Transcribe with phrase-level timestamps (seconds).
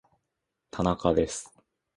[0.73, 1.53] 田中です